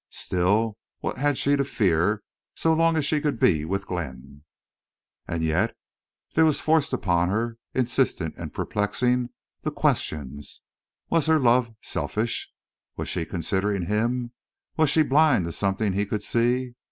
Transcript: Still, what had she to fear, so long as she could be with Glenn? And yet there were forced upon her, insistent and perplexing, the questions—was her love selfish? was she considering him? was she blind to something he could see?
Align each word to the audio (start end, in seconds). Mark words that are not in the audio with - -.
Still, 0.09 0.79
what 1.01 1.19
had 1.19 1.37
she 1.37 1.55
to 1.55 1.63
fear, 1.63 2.23
so 2.55 2.73
long 2.73 2.97
as 2.97 3.05
she 3.05 3.21
could 3.21 3.37
be 3.39 3.65
with 3.65 3.85
Glenn? 3.85 4.43
And 5.27 5.43
yet 5.43 5.75
there 6.33 6.43
were 6.45 6.53
forced 6.53 6.91
upon 6.91 7.29
her, 7.29 7.59
insistent 7.75 8.35
and 8.35 8.51
perplexing, 8.51 9.29
the 9.61 9.69
questions—was 9.69 11.25
her 11.27 11.37
love 11.37 11.75
selfish? 11.83 12.51
was 12.97 13.09
she 13.09 13.25
considering 13.27 13.83
him? 13.85 14.31
was 14.75 14.89
she 14.89 15.03
blind 15.03 15.45
to 15.45 15.51
something 15.51 15.93
he 15.93 16.07
could 16.07 16.23
see? 16.23 16.73